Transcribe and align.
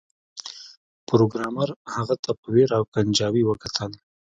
پروګرامر 1.07 1.69
هغه 1.93 2.15
ته 2.23 2.31
په 2.39 2.47
ویره 2.53 2.75
او 2.79 2.83
کنجکاوی 2.93 3.43
وکتل 3.45 3.91